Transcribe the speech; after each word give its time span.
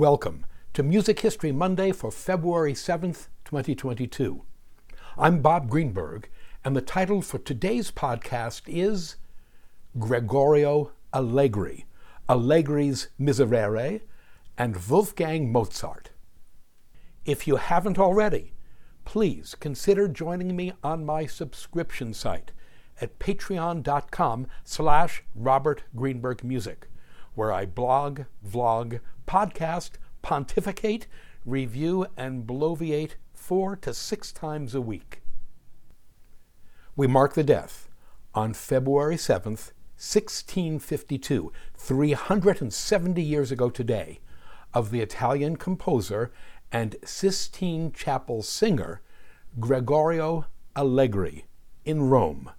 Welcome 0.00 0.46
to 0.72 0.82
Music 0.82 1.20
History 1.20 1.52
Monday 1.52 1.92
for 1.92 2.10
February 2.10 2.72
7th, 2.72 3.26
2022. 3.44 4.42
I'm 5.18 5.42
Bob 5.42 5.68
Greenberg, 5.68 6.30
and 6.64 6.74
the 6.74 6.80
title 6.80 7.20
for 7.20 7.36
today's 7.36 7.90
podcast 7.90 8.62
is 8.66 9.16
Gregorio 9.98 10.92
Allegri, 11.12 11.84
Allegri's 12.30 13.08
Miserere, 13.20 14.00
and 14.56 14.88
Wolfgang 14.88 15.52
Mozart. 15.52 16.08
If 17.26 17.46
you 17.46 17.56
haven't 17.56 17.98
already, 17.98 18.54
please 19.04 19.54
consider 19.54 20.08
joining 20.08 20.56
me 20.56 20.72
on 20.82 21.04
my 21.04 21.26
subscription 21.26 22.14
site 22.14 22.52
at 23.02 23.18
patreon.com 23.18 24.46
slash 24.64 25.24
Robert 25.34 25.82
Greenberg 25.94 26.42
Music, 26.42 26.88
where 27.34 27.52
I 27.52 27.66
blog, 27.66 28.22
vlog, 28.42 29.00
podcast, 29.30 29.90
pontificate, 30.22 31.06
review, 31.46 32.04
and 32.16 32.48
bloviate 32.48 33.12
four 33.32 33.76
to 33.76 33.94
six 33.94 34.32
times 34.32 34.74
a 34.74 34.80
week. 34.80 35.22
We 36.96 37.06
mark 37.06 37.34
the 37.34 37.44
death 37.44 37.88
on 38.34 38.54
February 38.54 39.14
7th, 39.14 39.70
1652, 39.96 41.52
370 41.76 43.22
years 43.22 43.52
ago 43.52 43.70
today, 43.70 44.18
of 44.74 44.90
the 44.90 45.00
Italian 45.00 45.54
composer 45.54 46.32
and 46.72 46.96
Sistine 47.04 47.92
Chapel 47.92 48.42
singer 48.42 49.00
Gregorio 49.60 50.46
Allegri 50.74 51.46
in 51.84 52.02
Rome. 52.02 52.50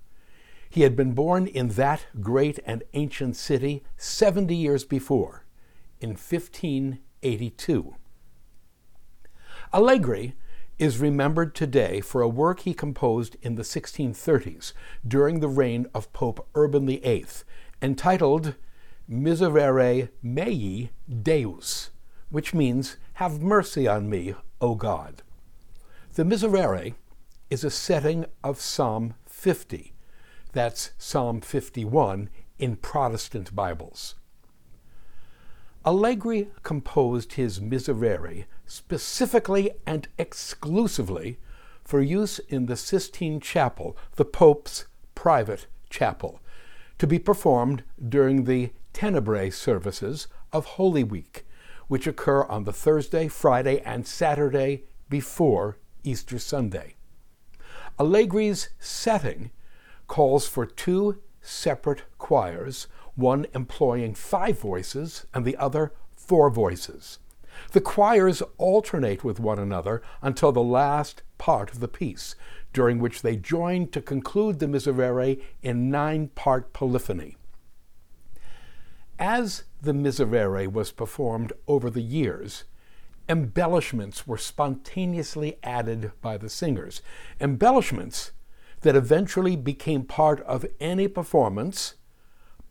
He 0.70 0.84
had 0.84 0.96
been 0.96 1.12
born 1.12 1.48
in 1.48 1.68
that 1.70 2.06
great 2.22 2.60
and 2.66 2.84
ancient 2.94 3.36
city 3.36 3.84
70 3.98 4.56
years 4.56 4.86
before, 4.86 5.44
in 6.02 6.10
1582. 6.10 7.96
Allegri 9.74 10.34
is 10.78 10.98
remembered 10.98 11.54
today 11.54 12.02
for 12.02 12.22
a 12.22 12.28
work 12.28 12.62
he 12.62 12.74
composed 12.74 13.38
in 13.42 13.56
the 13.56 13.62
1630s 13.62 14.74
during 15.08 15.40
the 15.40 15.48
reign 15.48 15.86
of 15.94 16.12
Pope 16.12 16.48
Urban 16.56 16.88
VIII, 16.88 17.26
entitled 17.82 18.56
Miserere 19.08 20.10
Mei 20.24 20.90
Deus, 21.22 21.92
which 22.30 22.54
means, 22.54 22.98
Have 23.14 23.42
mercy 23.42 23.88
on 23.88 24.10
me, 24.10 24.34
O 24.60 24.76
God. 24.76 25.22
The 26.16 26.24
Miserere 26.26 26.96
is 27.50 27.64
a 27.64 27.70
setting 27.70 28.26
of 28.44 28.60
Psalm 28.60 29.14
50. 29.28 29.94
That's 30.54 30.92
Psalm 30.98 31.42
51 31.42 32.30
in 32.58 32.76
Protestant 32.76 33.56
Bibles. 33.56 34.16
Allegri 35.84 36.50
composed 36.62 37.34
his 37.34 37.60
Miserere 37.60 38.46
specifically 38.68 39.72
and 39.88 40.08
exclusively 40.20 41.40
for 41.84 42.02
use 42.02 42.38
in 42.38 42.68
the 42.68 42.78
Sistine 42.78 43.40
Chapel, 43.40 43.98
the 44.16 44.26
Pope's 44.26 44.86
private 45.16 45.66
chapel, 45.90 46.40
to 47.00 47.08
be 47.08 47.18
performed 47.18 47.84
during 48.08 48.44
the 48.44 48.72
Tenebrae 48.94 49.50
services 49.50 50.28
of 50.54 50.66
Holy 50.66 51.04
Week, 51.04 51.46
which 51.88 52.06
occur 52.06 52.44
on 52.44 52.64
the 52.64 52.74
Thursday, 52.74 53.28
Friday, 53.28 53.82
and 53.82 54.06
Saturday 54.06 54.84
before 55.10 55.78
Easter 56.04 56.38
Sunday. 56.38 56.96
Allegri's 57.98 58.70
setting 58.80 59.50
calls 60.08 60.48
for 60.48 60.66
two 60.66 61.20
separate 61.42 62.04
choirs 62.20 62.88
one 63.16 63.46
employing 63.54 64.14
five 64.14 64.60
voices 64.60 65.26
and 65.34 65.46
the 65.46 65.58
other 65.58 65.94
four 66.16 66.50
voices. 66.50 67.20
The 67.72 67.82
choirs 67.82 68.42
alternate 68.58 69.24
with 69.24 69.40
one 69.40 69.60
another 69.60 70.02
until 70.22 70.52
the 70.52 70.64
last 70.64 71.22
part 71.38 71.72
of 71.72 71.80
the 71.80 71.88
piece, 71.88 72.36
during 72.74 73.00
which 73.00 73.22
they 73.22 73.36
join 73.36 73.88
to 73.90 74.02
conclude 74.02 74.60
the 74.60 74.68
Miserere 74.68 75.42
in 75.62 75.90
nine 75.90 76.30
part 76.30 76.74
polyphony. 76.74 77.36
As 79.20 79.64
the 79.82 79.94
Miserere 79.94 80.68
was 80.68 80.92
performed 80.92 81.54
over 81.68 81.90
the 81.90 82.02
years, 82.02 82.64
embellishments 83.28 84.26
were 84.26 84.38
spontaneously 84.38 85.58
added 85.64 86.12
by 86.22 86.38
the 86.38 86.50
singers. 86.50 87.02
Embellishments 87.40 88.32
that 88.82 88.96
eventually 88.96 89.56
became 89.56 90.04
part 90.04 90.42
of 90.42 90.66
any 90.80 91.08
performance 91.08 91.96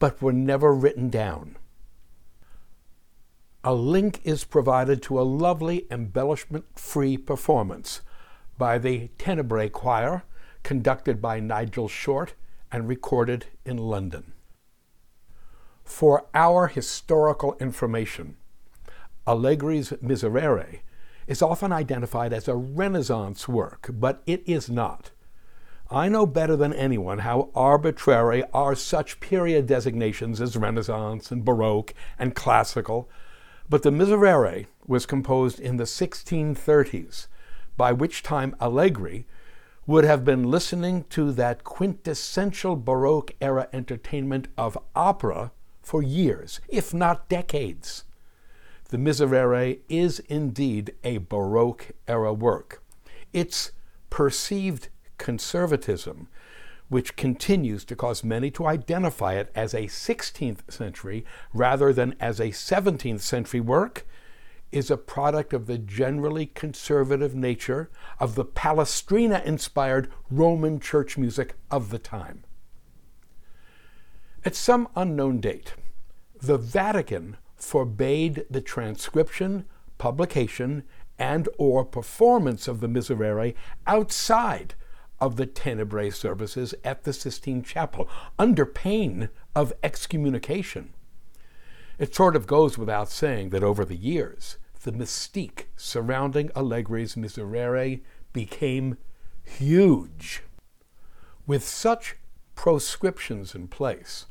but 0.01 0.21
were 0.21 0.33
never 0.33 0.75
written 0.75 1.09
down. 1.09 1.57
A 3.63 3.75
link 3.75 4.21
is 4.25 4.43
provided 4.43 5.03
to 5.03 5.21
a 5.21 5.23
lovely 5.23 5.87
embellishment 5.91 6.65
free 6.75 7.17
performance 7.17 8.01
by 8.59 8.79
the 8.79 9.11
Tenebrae 9.19 9.69
Choir, 9.69 10.25
conducted 10.63 11.23
by 11.23 11.39
Nigel 11.39 11.87
Short 11.87 12.35
and 12.73 12.89
recorded 12.89 13.47
in 13.65 13.77
London. 13.77 14.33
For 15.85 16.27
our 16.35 16.69
historical 16.69 17.57
information, 17.61 18.37
Allegri's 19.27 19.93
Miserere 20.03 20.81
is 21.27 21.43
often 21.43 21.73
identified 21.73 22.33
as 22.33 22.49
a 22.49 22.57
Renaissance 22.57 23.47
work, 23.47 23.91
but 23.93 24.23
it 24.27 24.43
is 24.47 24.71
not. 24.71 25.11
I 25.93 26.09
know 26.09 26.25
better 26.25 26.55
than 26.55 26.73
anyone 26.73 27.19
how 27.19 27.51
arbitrary 27.53 28.45
are 28.55 28.77
such 28.77 29.19
period 29.19 29.67
designations 29.67 30.41
as 30.41 30.57
Renaissance 30.57 31.33
and 31.33 31.45
Baroque 31.45 31.95
and 32.17 32.33
Classical, 32.33 33.11
but 33.69 33.83
the 33.83 33.91
Miserere 33.91 34.67
was 34.87 35.05
composed 35.05 35.59
in 35.59 35.79
the 35.79 35.85
1630s, 35.85 37.27
by 37.77 37.91
which 37.91 38.23
time 38.23 38.55
Allegri 38.61 39.27
would 39.85 40.05
have 40.05 40.25
been 40.25 40.49
listening 40.49 41.07
to 41.11 41.33
that 41.33 41.65
quintessential 41.65 42.77
Baroque 42.77 43.33
era 43.41 43.69
entertainment 43.73 44.47
of 44.57 44.79
opera 44.95 45.51
for 45.83 46.05
years, 46.05 46.61
if 46.69 46.95
not 46.95 47.29
decades. 47.29 48.05
The 48.91 48.99
Miserere 48.99 49.81
is 49.89 50.21
indeed 50.21 50.95
a 51.03 51.19
Baroque 51.19 51.89
era 52.07 52.33
work. 52.33 52.81
Its 53.33 53.73
perceived 54.09 54.89
conservatism, 55.21 56.27
which 56.89 57.15
continues 57.15 57.85
to 57.85 57.95
cause 57.95 58.25
many 58.25 58.51
to 58.51 58.67
identify 58.67 59.35
it 59.35 59.53
as 59.55 59.73
a 59.75 59.83
16th 59.83 60.69
century 60.69 61.25
rather 61.55 61.93
than 61.93 62.17
as 62.19 62.41
a 62.41 62.49
17th 62.49 63.21
century 63.21 63.61
work, 63.61 64.07
is 64.73 64.91
a 64.91 64.97
product 64.97 65.53
of 65.53 65.67
the 65.67 65.79
generally 65.79 66.47
conservative 66.47 67.35
nature 67.35 67.91
of 68.19 68.35
the 68.35 68.45
Palestrina 68.45 69.45
inspired 69.45 70.11
Roman 70.31 70.81
church 70.81 71.19
music 71.19 71.55
of 71.71 71.91
the 71.91 71.99
time. 71.99 72.43
At 74.45 74.57
some 74.57 74.89
unknown 74.97 75.41
date, 75.41 75.75
the 76.41 76.57
Vatican 76.57 77.37
forbade 77.57 78.47
the 78.49 78.63
transcription, 78.63 79.67
publication, 79.99 80.85
and 81.19 81.47
or 81.59 81.85
performance 81.85 82.67
of 82.67 82.81
the 82.81 82.89
Miserere 82.89 83.55
outside 83.87 84.75
of 85.21 85.37
the 85.37 85.47
Tenebrae 85.47 86.11
services 86.11 86.75
at 86.85 87.05
the 87.05 87.13
Sistine 87.13 87.63
Chapel 87.63 88.09
under 88.39 88.65
pain 88.65 89.29
of 89.55 89.73
excommunication. 89.83 90.95
It 91.99 92.15
sort 92.15 92.35
of 92.35 92.47
goes 92.47 92.79
without 92.79 93.11
saying 93.11 93.51
that 93.51 93.63
over 93.63 93.85
the 93.85 93.97
years, 93.97 94.57
the 94.83 94.93
mystique 94.93 95.65
surrounding 95.77 96.49
Allegri's 96.57 97.15
Miserere 97.15 98.01
became 98.33 98.97
huge. 99.45 100.43
With 101.47 101.67
such 101.67 102.17
proscriptions 102.55 103.55
in 103.55 103.69
place, 103.69 104.27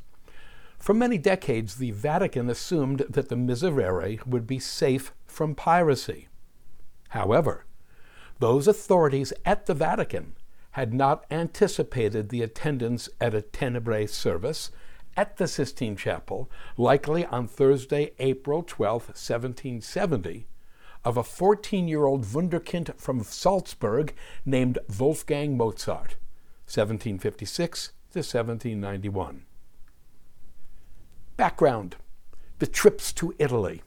for 0.78 0.94
many 0.94 1.18
decades 1.18 1.76
the 1.76 1.92
Vatican 1.92 2.48
assumed 2.48 3.04
that 3.08 3.28
the 3.28 3.36
Miserere 3.36 4.18
would 4.26 4.46
be 4.46 4.58
safe 4.58 5.12
from 5.26 5.54
piracy. 5.54 6.28
However, 7.10 7.66
those 8.38 8.66
authorities 8.66 9.32
at 9.44 9.66
the 9.66 9.74
Vatican 9.74 10.34
had 10.72 10.94
not 10.94 11.24
anticipated 11.30 12.28
the 12.28 12.42
attendance 12.42 13.08
at 13.20 13.34
a 13.34 13.42
Tenebrae 13.42 14.06
service 14.06 14.70
at 15.16 15.36
the 15.36 15.48
Sistine 15.48 15.96
Chapel, 15.96 16.50
likely 16.76 17.26
on 17.26 17.48
Thursday, 17.48 18.12
April 18.18 18.62
12, 18.62 19.08
1770, 19.08 20.46
of 21.04 21.16
a 21.16 21.24
14 21.24 21.88
year 21.88 22.04
old 22.04 22.24
Wunderkind 22.24 22.94
from 22.96 23.22
Salzburg 23.22 24.14
named 24.44 24.78
Wolfgang 24.98 25.56
Mozart, 25.56 26.16
1756 26.66 27.92
to 28.12 28.18
1791. 28.18 29.44
Background 31.36 31.96
The 32.58 32.66
trips 32.66 33.12
to 33.14 33.34
Italy. 33.38 33.82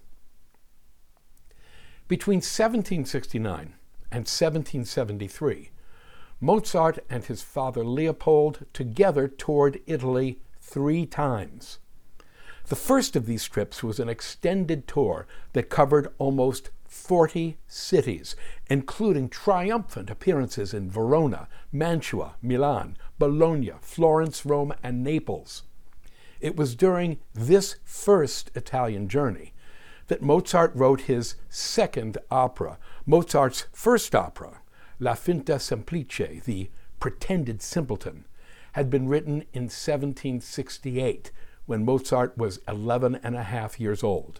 Between 2.07 2.37
1769 2.37 3.75
and 4.11 4.27
1773, 4.27 5.69
Mozart 6.43 6.99
and 7.09 7.23
his 7.23 7.41
father 7.41 7.85
Leopold 7.85 8.65
together 8.73 9.29
toured 9.29 9.79
Italy 9.87 10.41
three 10.59 11.05
times. 11.05 11.79
The 12.67 12.75
first 12.75 13.15
of 13.15 13.25
these 13.25 13.47
trips 13.47 13.81
was 13.81 13.97
an 13.97 14.09
extended 14.09 14.85
tour 14.85 15.25
that 15.53 15.69
covered 15.69 16.09
almost 16.17 16.69
40 16.85 17.55
cities, 17.69 18.35
including 18.69 19.29
triumphant 19.29 20.09
appearances 20.09 20.73
in 20.73 20.91
Verona, 20.91 21.47
Mantua, 21.71 22.35
Milan, 22.41 22.97
Bologna, 23.17 23.71
Florence, 23.79 24.45
Rome, 24.45 24.73
and 24.83 25.01
Naples. 25.01 25.63
It 26.41 26.57
was 26.57 26.75
during 26.75 27.19
this 27.33 27.77
first 27.85 28.51
Italian 28.53 29.07
journey 29.07 29.53
that 30.07 30.21
Mozart 30.21 30.75
wrote 30.75 31.01
his 31.01 31.35
second 31.47 32.17
opera, 32.29 32.77
Mozart's 33.05 33.67
first 33.71 34.13
opera, 34.13 34.59
La 35.03 35.15
Finta 35.15 35.59
Semplice, 35.59 36.41
the 36.45 36.69
Pretended 37.01 37.61
Simpleton, 37.61 38.25
had 38.71 38.89
been 38.89 39.09
written 39.09 39.43
in 39.51 39.63
1768 39.63 41.29
when 41.65 41.83
Mozart 41.83 42.37
was 42.37 42.61
11 42.69 43.19
and 43.21 43.35
a 43.35 43.43
half 43.43 43.81
years 43.81 44.01
old. 44.01 44.39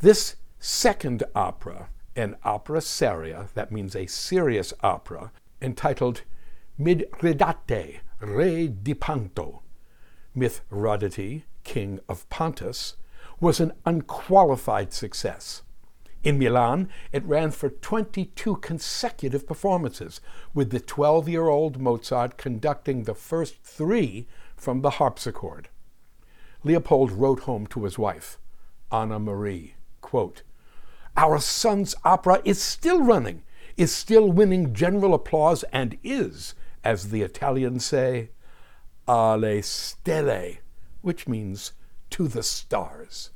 This 0.00 0.34
second 0.58 1.22
opera, 1.32 1.90
an 2.16 2.34
opera 2.42 2.80
seria, 2.80 3.50
that 3.54 3.70
means 3.70 3.94
a 3.94 4.06
serious 4.06 4.74
opera, 4.80 5.30
entitled 5.62 6.22
Mitridate, 6.76 8.00
Re 8.18 8.66
di 8.66 8.94
Ponto, 8.94 9.62
Mithridate, 10.36 11.44
King 11.62 12.00
of 12.08 12.28
Pontus, 12.28 12.96
was 13.38 13.60
an 13.60 13.74
unqualified 13.86 14.92
success. 14.92 15.62
In 16.28 16.38
Milan, 16.38 16.90
it 17.10 17.24
ran 17.24 17.52
for 17.52 17.70
22 17.70 18.56
consecutive 18.56 19.46
performances, 19.46 20.20
with 20.52 20.68
the 20.68 20.78
12 20.78 21.26
year 21.26 21.48
old 21.48 21.80
Mozart 21.80 22.36
conducting 22.36 23.04
the 23.04 23.14
first 23.14 23.62
three 23.62 24.28
from 24.54 24.82
the 24.82 25.00
harpsichord. 25.00 25.70
Leopold 26.62 27.12
wrote 27.12 27.40
home 27.40 27.66
to 27.68 27.84
his 27.84 27.98
wife, 27.98 28.36
Anna 28.92 29.18
Marie, 29.18 29.76
quote, 30.02 30.42
Our 31.16 31.38
son's 31.38 31.94
opera 32.04 32.42
is 32.44 32.60
still 32.60 33.00
running, 33.00 33.42
is 33.78 33.90
still 33.90 34.30
winning 34.30 34.74
general 34.74 35.14
applause, 35.14 35.62
and 35.72 35.96
is, 36.04 36.54
as 36.84 37.08
the 37.08 37.22
Italians 37.22 37.86
say, 37.86 38.32
alle 39.08 39.62
stelle, 39.62 40.58
which 41.00 41.26
means 41.26 41.72
to 42.10 42.28
the 42.28 42.42
stars. 42.42 43.30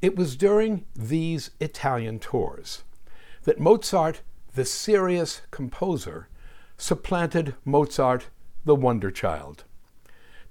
It 0.00 0.14
was 0.14 0.36
during 0.36 0.86
these 0.94 1.50
Italian 1.58 2.20
tours 2.20 2.84
that 3.42 3.58
Mozart, 3.58 4.22
the 4.54 4.64
serious 4.64 5.42
composer, 5.50 6.28
supplanted 6.76 7.56
Mozart, 7.64 8.28
the 8.64 8.76
wonder 8.76 9.10
child. 9.10 9.64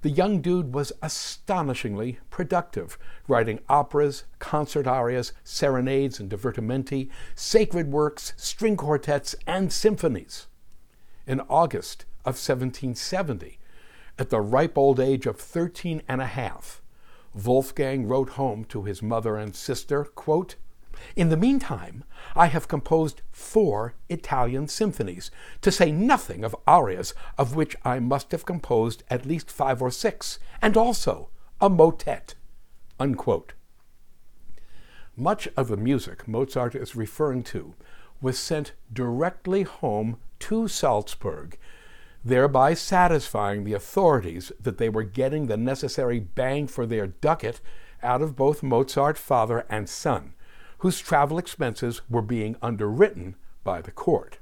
The 0.02 0.10
young 0.10 0.42
dude 0.42 0.74
was 0.74 0.92
astonishingly 1.02 2.18
productive, 2.30 2.98
writing 3.26 3.60
operas, 3.70 4.24
concert 4.38 4.86
arias, 4.86 5.32
serenades 5.44 6.20
and 6.20 6.30
divertimenti, 6.30 7.08
sacred 7.34 7.90
works, 7.90 8.34
string 8.36 8.76
quartets, 8.76 9.34
and 9.46 9.72
symphonies. 9.72 10.46
In 11.26 11.40
August 11.48 12.04
of 12.20 12.34
1770, 12.36 13.58
at 14.18 14.28
the 14.28 14.40
ripe 14.40 14.76
old 14.76 15.00
age 15.00 15.26
of 15.26 15.40
13 15.40 16.02
and 16.06 16.20
a 16.20 16.26
half, 16.26 16.82
Wolfgang 17.44 18.06
wrote 18.06 18.30
home 18.30 18.64
to 18.66 18.84
his 18.84 19.02
mother 19.02 19.36
and 19.36 19.54
sister, 19.54 20.04
quote, 20.04 20.56
in 21.14 21.28
the 21.28 21.36
meantime, 21.36 22.02
I 22.34 22.46
have 22.46 22.66
composed 22.66 23.22
four 23.30 23.94
Italian 24.08 24.66
symphonies, 24.66 25.30
to 25.60 25.70
say 25.70 25.92
nothing 25.92 26.42
of 26.42 26.56
arias, 26.66 27.14
of 27.36 27.54
which 27.54 27.76
I 27.84 28.00
must 28.00 28.32
have 28.32 28.44
composed 28.44 29.04
at 29.08 29.24
least 29.24 29.50
five 29.50 29.80
or 29.80 29.92
six, 29.92 30.40
and 30.60 30.76
also 30.76 31.28
a 31.60 31.70
motet. 31.70 32.34
Unquote. 32.98 33.52
Much 35.16 35.48
of 35.56 35.68
the 35.68 35.76
music 35.76 36.26
Mozart 36.26 36.74
is 36.74 36.96
referring 36.96 37.44
to 37.44 37.74
was 38.20 38.38
sent 38.38 38.72
directly 38.92 39.62
home 39.62 40.18
to 40.40 40.66
Salzburg 40.66 41.56
thereby 42.28 42.74
satisfying 42.74 43.64
the 43.64 43.72
authorities 43.72 44.52
that 44.60 44.78
they 44.78 44.88
were 44.88 45.02
getting 45.02 45.46
the 45.46 45.56
necessary 45.56 46.20
bang 46.20 46.66
for 46.66 46.86
their 46.86 47.06
ducat 47.06 47.60
out 48.02 48.22
of 48.22 48.36
both 48.36 48.62
Mozart 48.62 49.16
father 49.16 49.64
and 49.68 49.88
son, 49.88 50.34
whose 50.78 51.00
travel 51.00 51.38
expenses 51.38 52.02
were 52.08 52.22
being 52.22 52.56
underwritten 52.62 53.34
by 53.64 53.80
the 53.80 53.90
court. 53.90 54.38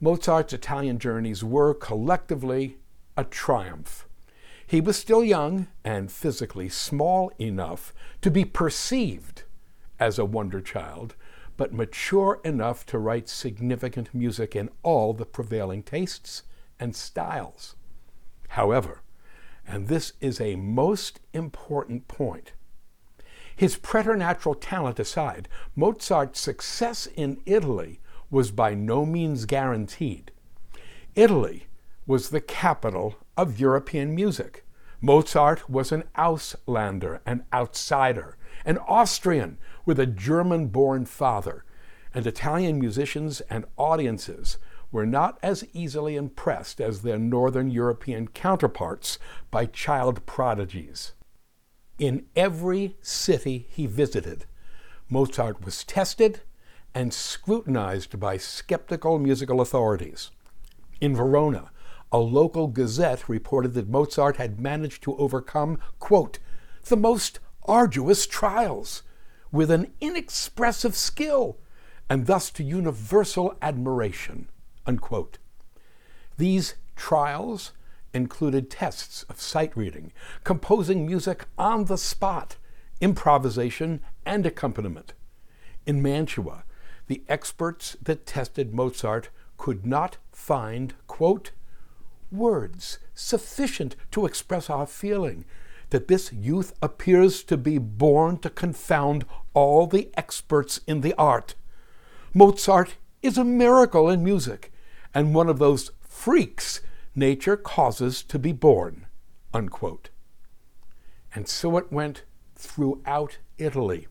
Mozart's 0.00 0.52
Italian 0.52 0.98
journeys 0.98 1.42
were 1.42 1.74
collectively 1.74 2.78
a 3.16 3.24
triumph. 3.24 4.06
He 4.64 4.80
was 4.80 4.96
still 4.96 5.24
young 5.24 5.66
and 5.84 6.12
physically 6.12 6.68
small 6.68 7.32
enough 7.40 7.92
to 8.22 8.30
be 8.30 8.44
perceived 8.44 9.42
as 9.98 10.18
a 10.18 10.24
wonder 10.24 10.60
child, 10.60 11.16
but 11.58 11.74
mature 11.74 12.40
enough 12.44 12.86
to 12.86 12.98
write 12.98 13.28
significant 13.28 14.14
music 14.14 14.56
in 14.56 14.70
all 14.82 15.12
the 15.12 15.26
prevailing 15.26 15.82
tastes 15.82 16.44
and 16.80 16.96
styles. 16.96 17.76
However, 18.50 19.02
and 19.66 19.88
this 19.88 20.14
is 20.20 20.40
a 20.40 20.56
most 20.56 21.20
important 21.34 22.08
point, 22.08 22.52
his 23.54 23.76
preternatural 23.76 24.54
talent 24.54 25.00
aside, 25.00 25.48
Mozart's 25.74 26.38
success 26.38 27.08
in 27.16 27.42
Italy 27.44 27.98
was 28.30 28.52
by 28.52 28.72
no 28.72 29.04
means 29.04 29.44
guaranteed. 29.44 30.30
Italy 31.16 31.66
was 32.06 32.30
the 32.30 32.40
capital 32.40 33.16
of 33.36 33.58
European 33.58 34.14
music. 34.14 34.64
Mozart 35.00 35.70
was 35.70 35.92
an 35.92 36.04
Auslander, 36.16 37.20
an 37.24 37.44
outsider, 37.52 38.36
an 38.64 38.78
Austrian 38.78 39.58
with 39.86 40.00
a 40.00 40.06
German 40.06 40.66
born 40.66 41.04
father, 41.04 41.64
and 42.12 42.26
Italian 42.26 42.80
musicians 42.80 43.40
and 43.42 43.64
audiences 43.76 44.58
were 44.90 45.06
not 45.06 45.38
as 45.42 45.64
easily 45.72 46.16
impressed 46.16 46.80
as 46.80 47.02
their 47.02 47.18
Northern 47.18 47.70
European 47.70 48.26
counterparts 48.28 49.18
by 49.50 49.66
child 49.66 50.24
prodigies. 50.26 51.12
In 51.98 52.26
every 52.34 52.96
city 53.00 53.68
he 53.70 53.86
visited, 53.86 54.46
Mozart 55.08 55.64
was 55.64 55.84
tested 55.84 56.40
and 56.94 57.12
scrutinized 57.12 58.18
by 58.18 58.36
skeptical 58.36 59.18
musical 59.18 59.60
authorities. 59.60 60.30
In 61.00 61.14
Verona, 61.14 61.70
a 62.10 62.18
local 62.18 62.68
gazette 62.68 63.28
reported 63.28 63.74
that 63.74 63.88
Mozart 63.88 64.36
had 64.36 64.60
managed 64.60 65.02
to 65.02 65.16
overcome, 65.16 65.78
quote, 65.98 66.38
the 66.86 66.96
most 66.96 67.38
arduous 67.64 68.26
trials 68.26 69.02
with 69.52 69.70
an 69.70 69.92
inexpressive 70.00 70.96
skill, 70.96 71.58
and 72.08 72.26
thus 72.26 72.50
to 72.50 72.64
universal 72.64 73.56
admiration. 73.60 74.48
Unquote. 74.86 75.38
These 76.38 76.74
trials 76.96 77.72
included 78.14 78.70
tests 78.70 79.24
of 79.24 79.40
sight 79.40 79.76
reading, 79.76 80.12
composing 80.44 81.06
music 81.06 81.46
on 81.58 81.84
the 81.84 81.98
spot, 81.98 82.56
improvisation, 83.00 84.00
and 84.24 84.46
accompaniment. 84.46 85.12
In 85.86 86.00
Mantua, 86.00 86.64
the 87.06 87.22
experts 87.28 87.96
that 88.02 88.26
tested 88.26 88.74
Mozart 88.74 89.30
could 89.56 89.84
not 89.86 90.18
find, 90.32 90.94
quote, 91.06 91.50
words 92.30 92.98
sufficient 93.14 93.96
to 94.10 94.26
express 94.26 94.68
our 94.70 94.86
feeling 94.86 95.44
that 95.90 96.08
this 96.08 96.32
youth 96.32 96.74
appears 96.82 97.42
to 97.44 97.56
be 97.56 97.78
born 97.78 98.38
to 98.38 98.50
confound 98.50 99.24
all 99.54 99.86
the 99.86 100.10
experts 100.16 100.80
in 100.86 101.00
the 101.00 101.14
art. 101.14 101.54
Mozart 102.34 102.96
is 103.22 103.38
a 103.38 103.44
miracle 103.44 104.08
in 104.08 104.22
music 104.22 104.72
and 105.14 105.34
one 105.34 105.48
of 105.48 105.58
those 105.58 105.90
freaks 106.00 106.80
nature 107.14 107.56
causes 107.56 108.22
to 108.22 108.38
be 108.38 108.52
born. 108.52 109.06
Unquote. 109.52 110.10
And 111.34 111.48
so 111.48 111.76
it 111.76 111.90
went 111.90 112.24
throughout 112.54 113.38
Italy. 113.56 114.06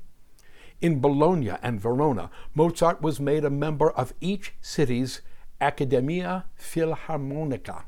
In 0.82 1.00
Bologna 1.00 1.52
and 1.62 1.80
Verona, 1.80 2.30
Mozart 2.54 3.02
was 3.02 3.20
made 3.20 3.44
a 3.44 3.50
member 3.50 3.92
of 3.92 4.14
each 4.22 4.54
city's 4.62 5.22
Accademia 5.60 6.46
Filarmonica. 6.60 7.84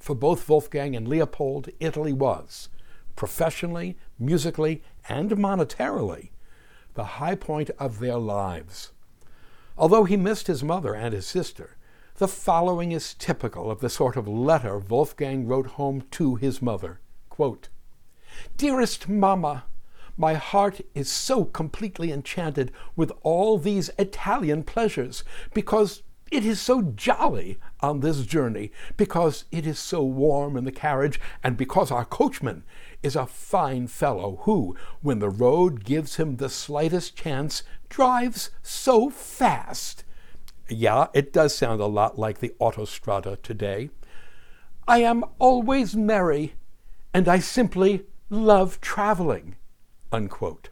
For 0.00 0.14
both 0.14 0.48
Wolfgang 0.48 0.96
and 0.96 1.06
Leopold, 1.06 1.68
Italy 1.78 2.14
was, 2.14 2.70
professionally, 3.16 3.98
musically, 4.18 4.82
and 5.08 5.30
monetarily, 5.32 6.30
the 6.94 7.04
high 7.04 7.34
point 7.34 7.70
of 7.78 7.98
their 7.98 8.16
lives. 8.16 8.92
Although 9.76 10.04
he 10.04 10.16
missed 10.16 10.46
his 10.46 10.64
mother 10.64 10.94
and 10.94 11.12
his 11.12 11.26
sister, 11.26 11.76
the 12.16 12.28
following 12.28 12.92
is 12.92 13.14
typical 13.14 13.70
of 13.70 13.80
the 13.80 13.90
sort 13.90 14.16
of 14.16 14.26
letter 14.26 14.78
Wolfgang 14.78 15.46
wrote 15.46 15.66
home 15.68 16.04
to 16.12 16.36
his 16.36 16.62
mother. 16.62 17.00
Quote, 17.28 17.68
Dearest 18.56 19.06
Mamma, 19.06 19.64
my 20.16 20.34
heart 20.34 20.80
is 20.94 21.10
so 21.10 21.44
completely 21.44 22.10
enchanted 22.10 22.72
with 22.96 23.12
all 23.22 23.58
these 23.58 23.90
Italian 23.98 24.62
pleasures 24.62 25.24
because 25.54 26.02
It 26.30 26.46
is 26.46 26.60
so 26.60 26.82
jolly 26.82 27.58
on 27.80 28.00
this 28.00 28.24
journey 28.24 28.70
because 28.96 29.46
it 29.50 29.66
is 29.66 29.80
so 29.80 30.04
warm 30.04 30.56
in 30.56 30.64
the 30.64 30.70
carriage 30.70 31.20
and 31.42 31.56
because 31.56 31.90
our 31.90 32.04
coachman 32.04 32.62
is 33.02 33.16
a 33.16 33.26
fine 33.26 33.88
fellow 33.88 34.40
who, 34.42 34.76
when 35.02 35.18
the 35.18 35.28
road 35.28 35.84
gives 35.84 36.16
him 36.16 36.36
the 36.36 36.48
slightest 36.48 37.16
chance, 37.16 37.64
drives 37.88 38.50
so 38.62 39.10
fast. 39.10 40.04
Yeah, 40.68 41.08
it 41.12 41.32
does 41.32 41.52
sound 41.54 41.80
a 41.80 41.86
lot 41.86 42.16
like 42.16 42.38
the 42.38 42.54
autostrada 42.60 43.40
today. 43.42 43.90
I 44.86 44.98
am 44.98 45.24
always 45.40 45.96
merry, 45.96 46.54
and 47.12 47.26
I 47.26 47.40
simply 47.40 48.04
love 48.28 48.80
traveling. 48.80 49.56
Unquote. 50.12 50.70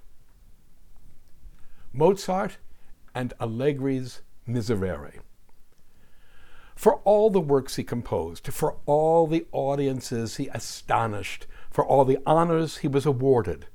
Mozart 1.93 2.59
and 3.13 3.35
Allegri's 3.41 4.23
Miserere. 4.47 5.21
For 6.79 7.01
all 7.03 7.29
the 7.29 7.41
works 7.41 7.75
he 7.75 7.83
composed, 7.83 8.53
for 8.53 8.77
all 8.87 9.27
the 9.27 9.49
audiences 9.51 10.37
he 10.37 10.47
astonished, 10.55 11.49
for 11.73 11.85
all 11.85 12.05
the 12.05 12.21
honors 12.25 12.77
he 12.79 12.87
was 12.87 13.05
awarded, 13.05 13.67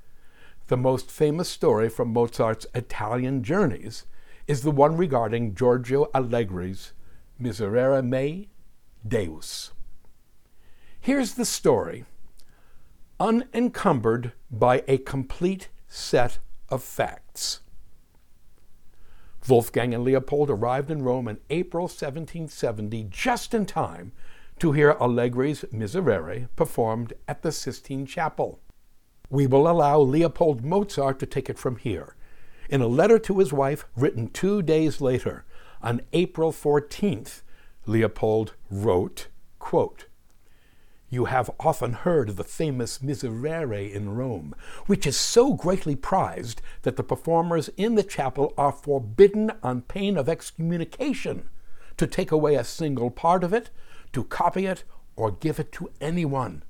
the 0.67 0.77
most 0.77 1.11
famous 1.11 1.49
story 1.49 1.89
from 1.89 2.13
Mozart's 2.13 2.65
Italian 2.73 3.43
journeys 3.43 4.05
is 4.47 4.61
the 4.61 4.71
one 4.71 4.95
regarding 4.95 5.53
Giorgio 5.53 6.05
Allegri's 6.15 6.93
Miserere 7.37 8.01
mei 8.01 8.47
Deus. 9.05 9.71
Here's 11.01 11.33
the 11.33 11.43
story, 11.43 12.05
unencumbered 13.19 14.31
by 14.49 14.81
a 14.87 14.97
complete 14.97 15.67
set 15.89 16.39
of 16.69 16.81
facts. 16.81 17.59
Wolfgang 19.47 19.93
and 19.93 20.03
Leopold 20.03 20.49
arrived 20.49 20.89
in 20.89 21.03
Rome 21.03 21.27
in 21.27 21.39
April 21.49 21.83
1770, 21.83 23.07
just 23.09 23.53
in 23.53 23.65
time 23.65 24.13
to 24.59 24.71
hear 24.71 24.93
Allegri's 24.93 25.65
Miserere 25.71 26.47
performed 26.55 27.13
at 27.27 27.41
the 27.41 27.51
Sistine 27.51 28.05
Chapel. 28.05 28.59
We 29.29 29.47
will 29.47 29.67
allow 29.67 29.99
Leopold 29.99 30.63
Mozart 30.63 31.19
to 31.19 31.25
take 31.25 31.49
it 31.49 31.57
from 31.57 31.77
here. 31.77 32.15
In 32.69 32.81
a 32.81 32.87
letter 32.87 33.19
to 33.19 33.39
his 33.39 33.51
wife, 33.51 33.85
written 33.95 34.29
two 34.29 34.61
days 34.61 35.01
later, 35.01 35.43
on 35.81 36.01
April 36.13 36.51
14th, 36.51 37.41
Leopold 37.85 38.53
wrote, 38.69 39.27
quote, 39.59 40.05
you 41.13 41.25
have 41.25 41.51
often 41.59 41.93
heard 41.93 42.27
of 42.29 42.37
the 42.37 42.43
famous 42.43 42.97
Miserere 42.97 43.93
in 43.93 44.15
Rome, 44.15 44.55
which 44.87 45.05
is 45.05 45.15
so 45.15 45.53
greatly 45.53 45.95
prized 45.95 46.59
that 46.81 46.95
the 46.95 47.03
performers 47.03 47.69
in 47.77 47.93
the 47.93 48.01
chapel 48.01 48.51
are 48.57 48.71
forbidden 48.71 49.51
on 49.61 49.83
pain 49.83 50.17
of 50.17 50.27
excommunication 50.27 51.47
to 51.97 52.07
take 52.07 52.31
away 52.31 52.55
a 52.55 52.63
single 52.63 53.11
part 53.11 53.43
of 53.43 53.53
it, 53.53 53.69
to 54.11 54.23
copy 54.23 54.65
it, 54.65 54.83
or 55.15 55.29
give 55.29 55.59
it 55.59 55.71
to 55.73 55.91
anyone. 56.01 56.63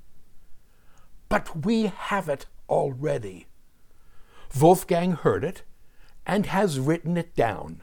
But 1.30 1.64
we 1.64 1.86
have 1.86 2.28
it 2.28 2.44
already. 2.68 3.46
Wolfgang 4.60 5.12
heard 5.12 5.42
it 5.42 5.62
and 6.26 6.44
has 6.46 6.78
written 6.78 7.16
it 7.16 7.34
down. 7.34 7.82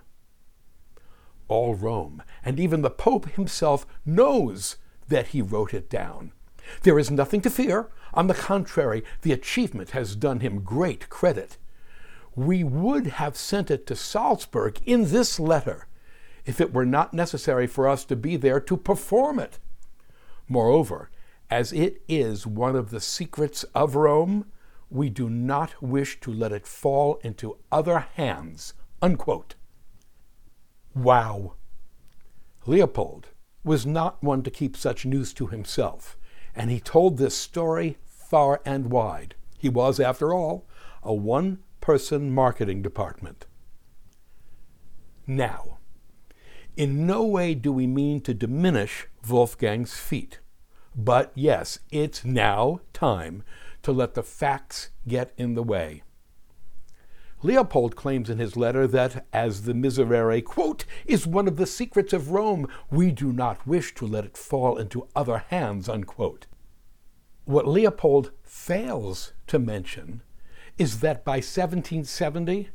All 1.47 1.73
Rome, 1.73 2.21
and 2.45 2.59
even 2.59 2.83
the 2.83 2.91
Pope 2.91 3.31
himself, 3.31 3.87
knows 4.05 4.75
that 5.07 5.29
he 5.29 5.41
wrote 5.41 5.73
it 5.73 5.89
down. 5.89 6.33
There 6.83 6.99
is 6.99 7.11
nothing 7.11 7.41
to 7.41 7.49
fear. 7.49 7.89
On 8.13 8.27
the 8.27 8.33
contrary, 8.33 9.03
the 9.21 9.31
achievement 9.31 9.91
has 9.91 10.15
done 10.15 10.39
him 10.39 10.61
great 10.63 11.09
credit. 11.09 11.57
We 12.35 12.63
would 12.63 13.07
have 13.07 13.37
sent 13.37 13.71
it 13.71 13.85
to 13.87 13.95
Salzburg 13.95 14.79
in 14.85 15.11
this 15.11 15.39
letter 15.39 15.87
if 16.45 16.59
it 16.59 16.73
were 16.73 16.85
not 16.85 17.13
necessary 17.13 17.67
for 17.67 17.87
us 17.87 18.03
to 18.05 18.15
be 18.15 18.35
there 18.35 18.59
to 18.59 18.77
perform 18.77 19.39
it. 19.39 19.59
Moreover, 20.47 21.09
as 21.49 21.71
it 21.71 22.01
is 22.07 22.47
one 22.47 22.75
of 22.75 22.89
the 22.89 23.01
secrets 23.01 23.63
of 23.75 23.95
Rome, 23.95 24.45
we 24.89 25.09
do 25.09 25.29
not 25.29 25.81
wish 25.81 26.19
to 26.21 26.33
let 26.33 26.51
it 26.51 26.67
fall 26.67 27.19
into 27.23 27.57
other 27.71 27.99
hands. 28.15 28.73
Unquote. 29.01 29.55
Wow. 30.93 31.53
Leopold 32.65 33.29
was 33.63 33.85
not 33.85 34.21
one 34.23 34.43
to 34.43 34.51
keep 34.51 34.75
such 34.75 35.05
news 35.05 35.33
to 35.33 35.47
himself 35.47 36.17
and 36.55 36.69
he 36.69 36.79
told 36.79 37.17
this 37.17 37.35
story 37.35 37.97
far 38.05 38.61
and 38.65 38.91
wide. 38.91 39.35
He 39.57 39.69
was, 39.69 39.99
after 39.99 40.33
all, 40.33 40.65
a 41.03 41.13
one 41.13 41.59
person 41.79 42.33
marketing 42.33 42.81
department. 42.81 43.45
Now, 45.27 45.77
in 46.75 47.05
no 47.05 47.23
way 47.23 47.53
do 47.53 47.71
we 47.71 47.87
mean 47.87 48.21
to 48.21 48.33
diminish 48.33 49.07
Wolfgang's 49.27 49.97
feat, 49.97 50.39
but 50.95 51.31
yes, 51.35 51.79
it's 51.91 52.25
now 52.25 52.79
time 52.93 53.43
to 53.83 53.91
let 53.91 54.13
the 54.13 54.23
facts 54.23 54.89
get 55.07 55.33
in 55.37 55.55
the 55.55 55.63
way. 55.63 56.03
Leopold 57.43 57.95
claims 57.95 58.29
in 58.29 58.37
his 58.37 58.55
letter 58.55 58.85
that, 58.87 59.25
as 59.33 59.63
the 59.63 59.73
Miserere, 59.73 60.43
quote, 60.43 60.85
is 61.05 61.25
one 61.25 61.47
of 61.47 61.55
the 61.57 61.65
secrets 61.65 62.13
of 62.13 62.29
Rome, 62.29 62.67
we 62.91 63.11
do 63.11 63.33
not 63.33 63.65
wish 63.65 63.95
to 63.95 64.05
let 64.05 64.25
it 64.25 64.37
fall 64.37 64.77
into 64.77 65.07
other 65.15 65.39
hands, 65.49 65.89
unquote. 65.89 66.45
What 67.45 67.67
Leopold 67.67 68.31
fails 68.43 69.33
to 69.47 69.57
mention 69.57 70.21
is 70.77 70.99
that 70.99 71.25
by 71.25 71.37
1770, 71.37 72.69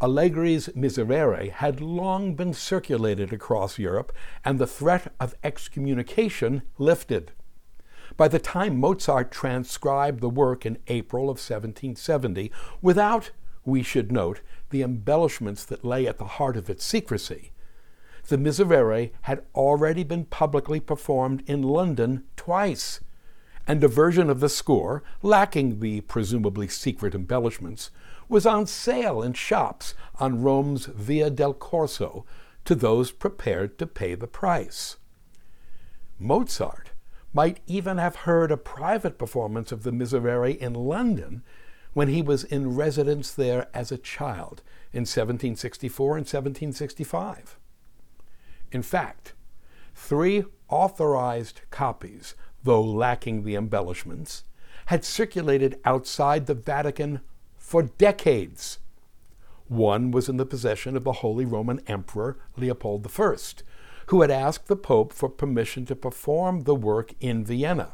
Allegri's 0.00 0.68
Miserere 0.74 1.50
had 1.50 1.80
long 1.80 2.34
been 2.34 2.54
circulated 2.54 3.32
across 3.32 3.78
Europe 3.78 4.12
and 4.44 4.58
the 4.58 4.66
threat 4.66 5.12
of 5.20 5.34
excommunication 5.44 6.62
lifted. 6.78 7.32
By 8.16 8.28
the 8.28 8.38
time 8.38 8.78
Mozart 8.78 9.30
transcribed 9.30 10.20
the 10.20 10.28
work 10.28 10.66
in 10.66 10.78
April 10.88 11.24
of 11.24 11.38
1770, 11.38 12.50
without 12.80 13.30
we 13.64 13.82
should 13.82 14.10
note, 14.10 14.40
the 14.70 14.82
embellishments 14.82 15.64
that 15.64 15.84
lay 15.84 16.06
at 16.06 16.18
the 16.18 16.24
heart 16.24 16.56
of 16.56 16.68
its 16.68 16.84
secrecy. 16.84 17.52
The 18.28 18.38
Miserere 18.38 19.10
had 19.22 19.44
already 19.54 20.04
been 20.04 20.24
publicly 20.24 20.80
performed 20.80 21.42
in 21.46 21.62
London 21.62 22.24
twice, 22.36 23.00
and 23.66 23.82
a 23.82 23.88
version 23.88 24.30
of 24.30 24.40
the 24.40 24.48
score, 24.48 25.02
lacking 25.22 25.80
the 25.80 26.00
presumably 26.02 26.68
secret 26.68 27.14
embellishments, 27.14 27.90
was 28.28 28.46
on 28.46 28.66
sale 28.66 29.22
in 29.22 29.32
shops 29.34 29.94
on 30.18 30.42
Rome's 30.42 30.86
Via 30.86 31.30
del 31.30 31.54
Corso 31.54 32.24
to 32.64 32.74
those 32.74 33.10
prepared 33.10 33.78
to 33.78 33.86
pay 33.86 34.14
the 34.14 34.26
price. 34.26 34.96
Mozart 36.18 36.92
might 37.34 37.60
even 37.66 37.98
have 37.98 38.16
heard 38.16 38.52
a 38.52 38.56
private 38.56 39.18
performance 39.18 39.72
of 39.72 39.82
the 39.82 39.92
Miserere 39.92 40.56
in 40.58 40.74
London 40.74 41.42
when 41.92 42.08
he 42.08 42.22
was 42.22 42.44
in 42.44 42.74
residence 42.74 43.32
there 43.32 43.68
as 43.74 43.92
a 43.92 43.98
child 43.98 44.62
in 44.92 45.02
1764 45.02 46.16
and 46.16 46.26
1765. 46.26 47.58
In 48.70 48.82
fact, 48.82 49.34
three 49.94 50.44
authorized 50.68 51.60
copies, 51.70 52.34
though 52.62 52.82
lacking 52.82 53.44
the 53.44 53.54
embellishments, 53.54 54.44
had 54.86 55.04
circulated 55.04 55.78
outside 55.84 56.46
the 56.46 56.54
Vatican 56.54 57.20
for 57.56 57.82
decades. 57.82 58.78
One 59.68 60.10
was 60.10 60.28
in 60.28 60.36
the 60.36 60.46
possession 60.46 60.96
of 60.96 61.04
the 61.04 61.12
Holy 61.12 61.44
Roman 61.44 61.80
Emperor 61.86 62.38
Leopold 62.56 63.10
I, 63.18 63.36
who 64.06 64.20
had 64.20 64.30
asked 64.30 64.66
the 64.66 64.76
Pope 64.76 65.12
for 65.12 65.28
permission 65.28 65.86
to 65.86 65.96
perform 65.96 66.62
the 66.62 66.74
work 66.74 67.14
in 67.20 67.44
Vienna. 67.44 67.92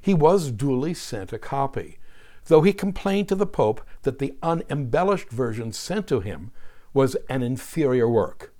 He 0.00 0.14
was 0.14 0.50
duly 0.52 0.94
sent 0.94 1.32
a 1.32 1.38
copy, 1.38 1.98
though 2.46 2.62
he 2.62 2.72
complained 2.72 3.28
to 3.28 3.34
the 3.34 3.46
Pope 3.46 3.80
that 4.02 4.18
the 4.18 4.34
unembellished 4.42 5.30
version 5.30 5.72
sent 5.72 6.06
to 6.08 6.20
him 6.20 6.50
was 6.94 7.16
an 7.28 7.42
inferior 7.42 8.08
work. 8.08 8.52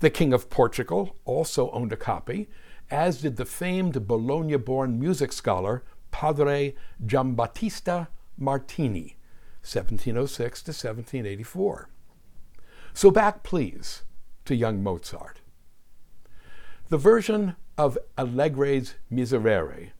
The 0.00 0.10
King 0.10 0.32
of 0.32 0.50
Portugal 0.50 1.16
also 1.24 1.70
owned 1.70 1.92
a 1.92 1.96
copy, 1.96 2.48
as 2.90 3.22
did 3.22 3.36
the 3.36 3.46
famed 3.46 4.06
Bologna 4.06 4.56
born 4.56 5.00
music 5.00 5.32
scholar 5.32 5.82
Padre 6.10 6.74
Giambattista 7.04 8.08
Martini, 8.36 9.16
1706 9.62 10.62
to 10.62 10.70
1784. 10.70 11.88
So 12.92 13.10
back, 13.10 13.42
please, 13.42 14.02
to 14.44 14.54
young 14.54 14.82
Mozart. 14.82 15.40
The 16.88 16.98
version 16.98 17.56
of 17.76 17.98
Allegri's 18.16 18.94
Miserere 19.10 19.90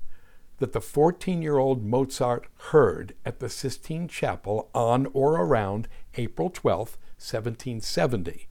that 0.59 0.73
the 0.73 0.81
14 0.81 1.43
year 1.43 1.59
old 1.59 1.85
Mozart 1.85 2.47
heard 2.71 3.15
at 3.25 3.41
the 3.41 3.49
Sistine 3.49 4.09
Chapel 4.09 4.71
on 4.75 5.07
or 5.13 5.35
around 5.35 5.89
April 6.17 6.51
12, 6.51 6.99
1770, 7.19 8.49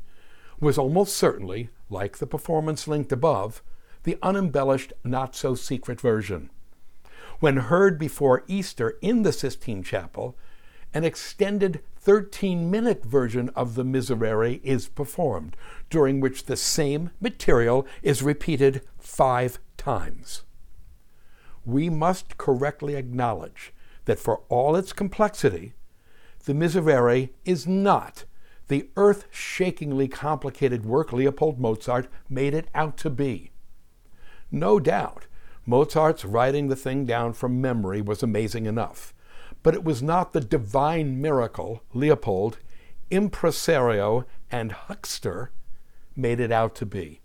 was 0.60 0.78
almost 0.78 1.16
certainly, 1.16 1.70
like 1.90 2.18
the 2.18 2.28
performance 2.28 2.88
linked 2.88 3.12
above, 3.12 3.62
the 4.04 4.18
unembellished, 4.22 4.94
not 5.04 5.36
so 5.36 5.56
secret 5.56 6.00
version. 6.00 6.50
When 7.40 7.58
heard 7.58 7.98
before 7.98 8.44
Easter 8.48 8.98
in 9.02 9.24
the 9.24 9.34
Sistine 9.34 9.84
Chapel, 9.84 10.38
an 10.94 11.04
extended 11.04 11.82
13 11.98 12.72
minute 12.72 13.04
version 13.04 13.50
of 13.56 13.76
the 13.76 13.84
Miserere 13.84 14.62
is 14.64 14.88
performed, 14.88 15.58
during 15.90 16.20
which 16.20 16.46
the 16.46 16.56
same 16.56 17.10
material 17.20 17.86
is 18.02 18.22
repeated 18.22 18.82
five 18.98 19.60
times. 19.76 20.44
We 21.66 21.90
must 21.90 22.38
correctly 22.38 22.96
acknowledge 22.96 23.74
that 24.06 24.20
for 24.20 24.42
all 24.50 24.76
its 24.76 24.94
complexity, 24.94 25.74
the 26.46 26.54
Miserere 26.54 27.30
is 27.44 27.68
not 27.68 28.26
the 28.68 28.90
earth 28.96 29.26
shakingly 29.32 30.08
complicated 30.08 30.86
work 30.86 31.12
Leopold 31.12 31.60
Mozart 31.60 32.08
made 32.30 32.54
it 32.54 32.68
out 32.74 32.98
to 32.98 33.10
be. 33.10 33.52
No 34.52 34.80
doubt, 34.80 35.28
Mozart's 35.66 36.26
writing 36.26 36.68
the 36.68 36.76
thing 36.76 37.06
down 37.06 37.34
from 37.34 37.62
memory 37.62 38.02
was 38.02 38.22
amazing 38.22 38.66
enough, 38.66 39.14
but 39.64 39.74
it 39.74 39.84
was 39.84 40.02
not 40.02 40.34
the 40.34 40.42
divine 40.42 41.20
miracle 41.20 41.84
Leopold, 41.94 42.60
impresario, 43.10 44.26
and 44.52 44.72
huckster 44.72 45.52
made 46.16 46.40
it 46.40 46.52
out 46.52 46.76
to 46.76 46.86
be. 46.86 47.22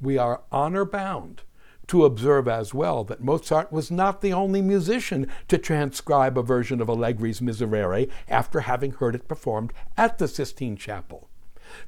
We 0.00 0.18
are 0.18 0.42
honor 0.50 0.84
bound 0.84 1.42
to 1.88 2.04
observe 2.04 2.48
as 2.48 2.74
well 2.74 3.04
that 3.04 3.22
Mozart 3.22 3.72
was 3.72 3.90
not 3.90 4.20
the 4.20 4.32
only 4.32 4.60
musician 4.60 5.28
to 5.48 5.58
transcribe 5.58 6.36
a 6.36 6.42
version 6.42 6.80
of 6.80 6.88
Allegri's 6.88 7.40
Miserere 7.40 8.10
after 8.28 8.60
having 8.60 8.92
heard 8.92 9.14
it 9.14 9.28
performed 9.28 9.72
at 9.96 10.18
the 10.18 10.28
Sistine 10.28 10.76
Chapel. 10.76 11.28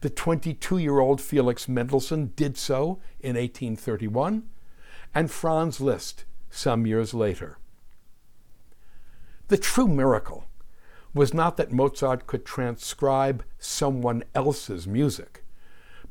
The 0.00 0.10
22 0.10 0.78
year 0.78 0.98
old 0.98 1.20
Felix 1.20 1.68
Mendelssohn 1.68 2.32
did 2.36 2.56
so 2.56 3.00
in 3.20 3.36
1831, 3.36 4.48
and 5.14 5.30
Franz 5.30 5.80
Liszt 5.80 6.24
some 6.50 6.86
years 6.86 7.14
later. 7.14 7.58
The 9.48 9.58
true 9.58 9.88
miracle 9.88 10.44
was 11.14 11.32
not 11.32 11.56
that 11.56 11.72
Mozart 11.72 12.26
could 12.26 12.44
transcribe 12.44 13.44
someone 13.58 14.24
else's 14.34 14.86
music 14.86 15.42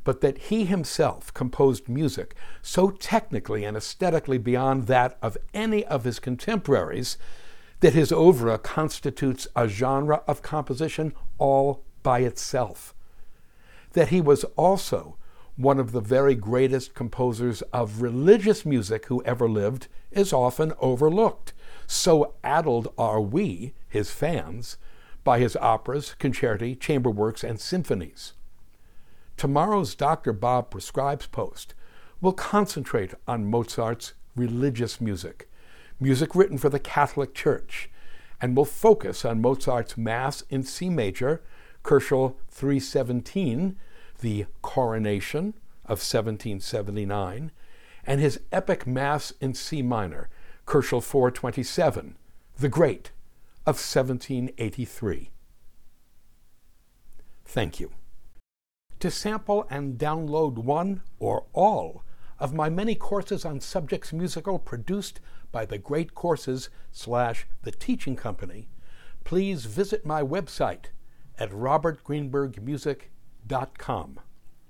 but 0.08 0.22
that 0.22 0.38
he 0.38 0.64
himself 0.64 1.34
composed 1.34 1.86
music 1.86 2.34
so 2.62 2.88
technically 2.88 3.62
and 3.62 3.76
aesthetically 3.76 4.38
beyond 4.38 4.86
that 4.86 5.18
of 5.20 5.36
any 5.52 5.84
of 5.84 6.04
his 6.04 6.18
contemporaries 6.18 7.18
that 7.80 7.92
his 7.92 8.10
oeuvre 8.10 8.56
constitutes 8.56 9.46
a 9.54 9.68
genre 9.68 10.22
of 10.26 10.40
composition 10.40 11.12
all 11.36 11.84
by 12.02 12.20
itself. 12.20 12.94
That 13.92 14.08
he 14.08 14.22
was 14.22 14.44
also 14.56 15.18
one 15.56 15.78
of 15.78 15.92
the 15.92 16.00
very 16.00 16.34
greatest 16.34 16.94
composers 16.94 17.60
of 17.70 18.00
religious 18.00 18.64
music 18.64 19.04
who 19.08 19.22
ever 19.24 19.46
lived 19.46 19.88
is 20.10 20.32
often 20.32 20.72
overlooked. 20.78 21.52
So 21.86 22.32
addled 22.42 22.88
are 22.96 23.20
we, 23.20 23.74
his 23.86 24.10
fans, 24.10 24.78
by 25.22 25.38
his 25.38 25.54
operas, 25.56 26.16
concerti, 26.18 26.80
chamber 26.80 27.10
works, 27.10 27.44
and 27.44 27.60
symphonies. 27.60 28.32
Tomorrow's 29.38 29.94
Dr. 29.94 30.32
Bob 30.32 30.68
Prescribes 30.68 31.28
post 31.28 31.72
will 32.20 32.32
concentrate 32.32 33.14
on 33.28 33.48
Mozart's 33.48 34.14
religious 34.34 35.00
music, 35.00 35.48
music 36.00 36.34
written 36.34 36.58
for 36.58 36.68
the 36.68 36.80
Catholic 36.80 37.34
Church, 37.34 37.88
and 38.42 38.56
will 38.56 38.64
focus 38.64 39.24
on 39.24 39.40
Mozart's 39.40 39.96
Mass 39.96 40.42
in 40.50 40.64
C 40.64 40.90
major, 40.90 41.40
Köchel 41.84 42.34
317, 42.50 43.76
the 44.20 44.46
Coronation 44.60 45.54
of 45.84 46.00
1779, 46.00 47.52
and 48.04 48.20
his 48.20 48.40
epic 48.50 48.88
Mass 48.88 49.32
in 49.40 49.54
C 49.54 49.82
minor, 49.82 50.28
Köchel 50.66 51.00
427, 51.00 52.16
the 52.58 52.68
Great 52.68 53.12
of 53.64 53.76
1783. 53.76 55.30
Thank 57.44 57.78
you 57.78 57.92
to 59.00 59.10
sample 59.10 59.66
and 59.70 59.98
download 59.98 60.58
one 60.58 61.02
or 61.18 61.46
all 61.52 62.04
of 62.38 62.54
my 62.54 62.68
many 62.68 62.94
courses 62.94 63.44
on 63.44 63.60
subjects 63.60 64.12
musical 64.12 64.58
produced 64.58 65.20
by 65.50 65.64
the 65.64 65.78
Great 65.78 66.14
Courses 66.14 66.68
slash 66.92 67.46
The 67.62 67.72
Teaching 67.72 68.16
Company, 68.16 68.68
please 69.24 69.64
visit 69.64 70.06
my 70.06 70.22
website 70.22 70.86
at 71.38 71.50
robertgreenbergmusic.com. 71.50 74.20